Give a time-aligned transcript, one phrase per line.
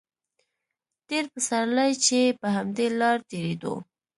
[1.07, 3.75] تېر پسرلی چې په همدې لاره تېرېدو.